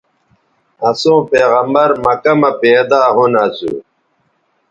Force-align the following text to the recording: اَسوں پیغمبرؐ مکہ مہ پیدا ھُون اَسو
اَسوں 0.89 1.19
پیغمبرؐ 1.31 1.95
مکہ 2.03 2.33
مہ 2.39 2.51
پیدا 2.61 3.01
ھُون 3.13 3.33
اَسو 3.45 3.71